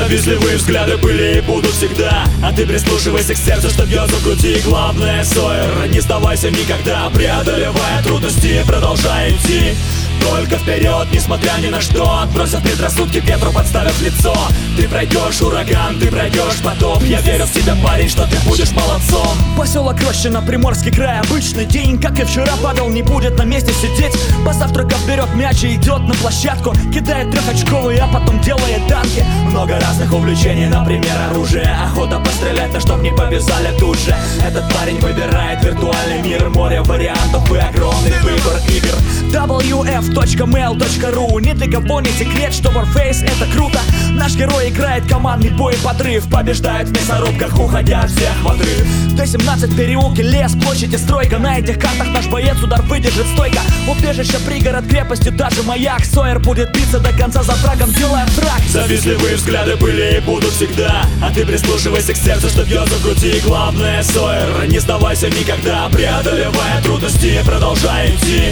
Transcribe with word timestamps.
Завистливые 0.00 0.56
взгляды 0.56 0.96
были 0.96 1.36
и 1.36 1.40
будут 1.42 1.72
всегда. 1.72 2.24
А 2.42 2.54
ты 2.54 2.66
прислушивайся 2.66 3.34
к 3.34 3.36
сердцу, 3.36 3.68
что 3.68 3.84
бьется 3.84 4.16
в 4.16 4.24
груди 4.24 4.58
Главное, 4.64 5.22
Сойер, 5.22 5.88
не 5.88 6.00
сдавайся 6.00 6.50
никогда. 6.50 7.10
Преодолевая 7.10 8.02
трудности, 8.02 8.64
продолжай 8.66 9.32
идти 9.32 9.74
только 10.20 10.56
вперед, 10.56 11.08
несмотря 11.12 11.52
ни 11.60 11.68
на 11.68 11.80
что 11.80 12.20
Отбросив 12.22 12.62
предрассудки 12.62 13.18
ветру, 13.18 13.52
подставив 13.52 14.00
лицо. 14.02 14.34
Ты 14.76 14.88
пройдешь 14.88 15.40
ураган, 15.40 15.98
ты 15.98 16.08
пройдешь 16.08 16.56
потоп. 16.62 17.02
Я 17.02 17.20
верю 17.20 17.44
в 17.44 17.52
тебя, 17.52 17.76
парень, 17.82 18.08
что 18.08 18.26
ты 18.26 18.36
будешь 18.48 18.70
молодцом. 18.72 19.36
Поселок 19.56 19.96
Рощина, 20.00 20.42
Приморский 20.42 20.92
край 20.92 21.20
Обычный 21.20 21.66
день, 21.66 22.00
как 22.00 22.18
и 22.18 22.24
вчера 22.24 22.52
Павел 22.62 22.88
не 22.88 23.02
будет 23.02 23.38
на 23.38 23.44
месте 23.44 23.72
сидеть. 23.72 24.14
Позавтракав 24.44 25.06
берет 25.06 25.34
мяч 25.34 25.62
и 25.64 25.74
идет 25.74 26.00
на 26.00 26.14
площадку. 26.14 26.72
Кидает 26.92 27.30
трехочковый, 27.30 27.98
а 27.98 28.06
потом 28.06 28.40
делает 28.40 28.86
данки. 28.88 29.24
Много 29.50 29.78
разных 29.80 30.12
увлечений, 30.12 30.66
например, 30.66 31.14
оружие. 31.30 31.68
Охота 31.84 32.18
пострелять, 32.18 32.72
на 32.72 32.80
чтоб 32.80 33.00
не 33.02 33.10
повязали 33.10 33.76
тут 33.78 33.98
же. 33.98 34.14
Этот 34.46 34.64
парень 34.74 34.98
выбирает 35.00 35.62
виртуальный 35.64 36.22
мир. 36.22 36.48
Море 36.50 36.80
вариантов 36.82 37.50
и 37.52 37.58
огромный 37.58 38.18
выбор 38.22 38.60
игр 38.68 38.96
wf.mail.ru 39.30 41.40
Ни 41.40 41.52
для 41.52 41.70
кого 41.70 42.00
не 42.00 42.10
секрет, 42.10 42.52
что 42.52 42.70
Warface 42.70 43.24
это 43.24 43.46
круто. 43.52 43.78
Наш 44.12 44.34
герой 44.34 44.70
играет 44.70 45.08
командный 45.08 45.50
бой 45.50 45.74
подрыв 45.82 46.28
Побеждает 46.28 46.88
в 46.88 46.92
мясорубках, 46.92 47.58
уходя 47.58 48.00
от 48.00 48.10
всех 48.10 48.32
в 48.42 48.48
отрыв. 48.48 48.86
Т-17, 49.16 49.76
переулки, 49.76 50.20
лес, 50.20 50.52
площадь 50.52 50.92
и 50.92 50.98
стройка. 50.98 51.38
На 51.38 51.58
этих 51.58 51.78
картах 51.78 52.08
наш 52.08 52.26
боец 52.26 52.60
удар 52.62 52.82
выдержит 52.82 53.26
стойко. 53.34 53.60
Убежище, 53.88 54.38
пригород, 54.46 54.86
крепости, 54.86 55.28
даже 55.28 55.62
маяк. 55.62 56.04
Сойер 56.04 56.40
будет 56.40 56.72
биться 56.72 56.98
до 56.98 57.12
конца 57.12 57.42
за 57.42 57.52
фрагом, 57.52 57.92
делая 57.92 58.26
фраг. 58.26 58.60
Завистливые 58.68 59.36
взгляды 59.36 59.76
были 59.76 60.16
и 60.16 60.20
будут 60.20 60.52
всегда. 60.52 61.04
А 61.22 61.32
ты 61.32 61.46
прислушивайся 61.46 62.14
к 62.14 62.16
сердцу, 62.16 62.48
что 62.48 62.64
бьется 62.64 62.94
в 62.94 63.02
груди 63.02 63.40
Главное, 63.44 64.02
Сойер, 64.02 64.68
не 64.68 64.78
сдавайся 64.78 65.28
никогда. 65.28 65.88
Преодолевая 65.90 66.82
трудности, 66.82 67.40
продолжай 67.44 68.10
идти 68.10 68.49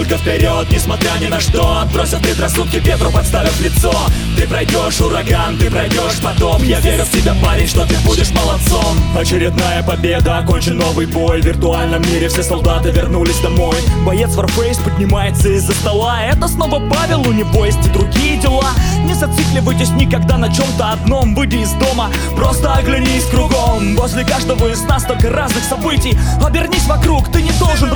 только 0.00 0.16
вперед, 0.16 0.66
несмотря 0.70 1.10
ни 1.20 1.26
на 1.26 1.40
что. 1.40 1.80
Отбросив 1.82 2.20
предрассудки 2.22 2.76
ветру, 2.76 3.10
подставив 3.10 3.60
лицо. 3.60 3.92
Ты 4.34 4.46
пройдешь 4.46 4.98
ураган, 5.00 5.58
ты 5.58 5.70
пройдешь 5.70 6.20
потоп 6.22 6.62
Я 6.62 6.80
верю 6.80 7.04
в 7.04 7.10
тебя, 7.10 7.34
парень, 7.44 7.66
что 7.66 7.84
ты 7.84 7.94
будешь 8.06 8.30
молодцом. 8.30 8.96
Очередная 9.14 9.82
победа, 9.82 10.38
окончен 10.38 10.78
новый 10.78 11.04
бой. 11.04 11.42
В 11.42 11.44
виртуальном 11.44 12.00
мире 12.02 12.28
все 12.28 12.42
солдаты 12.42 12.90
вернулись 12.90 13.38
домой. 13.40 13.76
Боец 14.06 14.30
Warface 14.30 14.82
поднимается 14.82 15.50
из-за 15.50 15.72
стола. 15.72 16.22
Это 16.22 16.48
снова 16.48 16.80
Павел, 16.88 17.20
у 17.28 17.32
него 17.32 17.66
есть 17.66 17.84
и 17.86 17.90
другие 17.90 18.38
дела. 18.38 18.70
Не 19.04 19.12
зацикливайтесь 19.12 19.90
никогда 19.90 20.38
на 20.38 20.48
чем-то 20.48 20.92
одном. 20.92 21.34
Выйди 21.34 21.56
из 21.56 21.72
дома, 21.72 22.08
просто 22.36 22.72
оглянись 22.72 23.24
кругом. 23.24 23.96
Возле 23.96 24.24
каждого 24.24 24.68
из 24.68 24.80
нас 24.84 25.04
только 25.04 25.28
разных 25.28 25.64
событий. 25.64 26.16
Обернись 26.42 26.86
вокруг, 26.86 27.30
ты 27.30 27.42
не 27.42 27.52
должен 27.52 27.89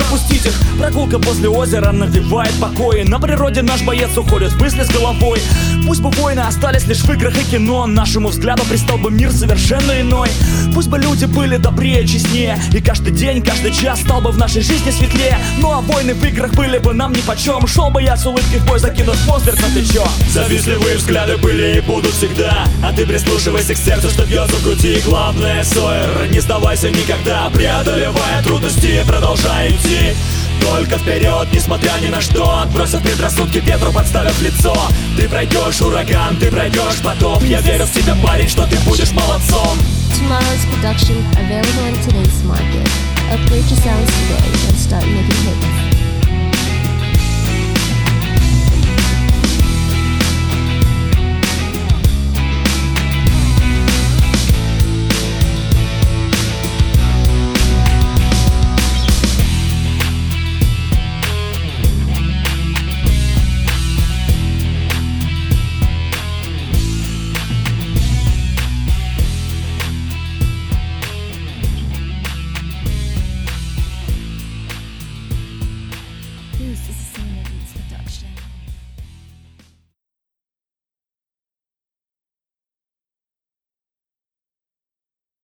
Прогулка 1.05 1.27
возле 1.27 1.49
озера 1.49 1.91
навевает 1.91 2.53
покой 2.59 3.03
На 3.03 3.19
природе 3.19 3.61
наш 3.61 3.83
боец 3.83 4.17
уходит 4.17 4.53
в 4.53 4.59
мысли 4.59 4.83
с 4.83 4.89
головой. 4.89 5.39
Пусть 5.85 6.01
бы 6.01 6.09
войны 6.09 6.39
остались 6.39 6.87
лишь 6.87 7.01
в 7.03 7.11
играх 7.11 7.37
и 7.37 7.43
кино. 7.43 7.85
Нашему 7.85 8.29
взгляду 8.29 8.63
пристал 8.63 8.97
бы 8.97 9.11
мир 9.11 9.31
совершенно 9.31 10.01
иной. 10.01 10.29
Пусть 10.73 10.87
бы 10.87 10.97
люди 10.97 11.25
были 11.25 11.57
добрее, 11.57 12.07
честнее. 12.07 12.59
И 12.73 12.81
каждый 12.81 13.13
день, 13.13 13.43
каждый 13.43 13.71
час 13.71 14.01
стал 14.01 14.19
бы 14.19 14.31
в 14.31 14.37
нашей 14.37 14.63
жизни 14.63 14.89
светлее. 14.89 15.37
Ну 15.59 15.71
а 15.71 15.81
войны 15.81 16.15
в 16.15 16.23
играх 16.25 16.53
были 16.53 16.79
бы 16.79 16.93
нам 16.93 17.11
нипочем. 17.11 17.67
Шел 17.67 17.91
бы 17.91 18.01
я 18.01 18.17
с 18.17 18.25
улыбкой 18.25 18.59
в 18.59 18.65
бой, 18.65 18.79
закинув 18.79 19.27
монстр 19.27 19.53
на 19.61 19.67
плечо. 19.67 20.03
Завистливые 20.31 20.97
взгляды 20.97 21.37
были 21.37 21.77
и 21.77 21.81
будут 21.81 22.13
всегда. 22.13 22.65
А 22.83 22.91
ты 22.93 23.05
прислушивайся 23.05 23.75
к 23.75 23.77
сердцу, 23.77 24.09
что 24.09 24.25
бьется 24.25 24.55
в 24.55 24.63
груди. 24.63 25.01
Главное, 25.05 25.63
Сойер, 25.63 26.31
не 26.31 26.39
сдавайся 26.39 26.89
никогда 26.89 27.49
Преодолевая 27.51 28.41
трудности, 28.43 29.03
продолжай 29.07 29.69
идти 29.69 30.15
только 30.61 30.97
вперед, 30.97 31.47
несмотря 31.51 31.93
ни 32.01 32.07
на 32.07 32.21
что 32.21 32.59
Отбросив 32.59 33.01
предрассудки 33.01 33.57
ветру, 33.57 33.91
подставив 33.91 34.41
лицо. 34.41 34.75
Ты 35.17 35.27
пройдешь 35.27 35.81
ураган, 35.81 36.37
ты 36.37 36.51
пройдешь 36.51 37.01
потоп. 37.03 37.43
Я 37.43 37.61
верю 37.61 37.85
в 37.85 37.91
тебя, 37.91 38.15
парень, 38.23 38.49
что 38.49 38.65
ты 38.67 38.77
будешь 38.79 39.11
молодцом. 39.11 39.77
Tomorrow's 40.17 40.65
production 40.71 41.17
available 41.37 41.85
in 41.87 41.95
today's 42.01 42.43
market. 42.43 42.87
Upgrade 43.31 43.65
your 43.65 43.79
sounds 43.81 44.11
today 44.27 44.54